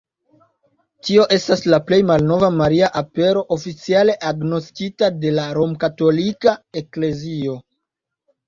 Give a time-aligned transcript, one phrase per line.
[1.07, 7.61] Tio estas la plej malnova Maria Apero oficiale agnoskita de la Romkatolika Eklezio.